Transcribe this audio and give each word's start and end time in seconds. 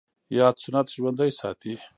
ياد 0.37 0.55
سنت 0.63 0.87
ژوندی 0.95 1.31
ساتي 1.39 1.73